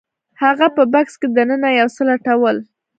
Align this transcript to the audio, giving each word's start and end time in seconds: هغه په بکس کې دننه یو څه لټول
هغه 0.43 0.67
په 0.75 0.83
بکس 0.93 1.13
کې 1.21 1.27
دننه 1.35 1.69
یو 1.79 1.87
څه 1.95 2.01
لټول 2.09 2.57